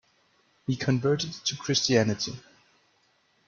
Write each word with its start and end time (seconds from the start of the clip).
He 0.65 0.75
converted 0.77 1.31
to 1.31 1.55
Christianity. 1.55 2.39